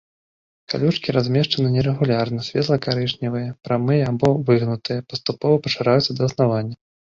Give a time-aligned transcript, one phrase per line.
[0.73, 6.75] Калючкі размешчаны нерэгулярна, светла-карычневыя, прамыя або выгнутыя, паступова пашыраюцца да аснавання.